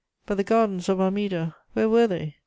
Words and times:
But 0.25 0.37
the 0.37 0.43
gardens 0.43 0.89
of 0.89 0.99
Armida, 0.99 1.55
where 1.73 1.87
were 1.87 2.07
they? 2.07 2.37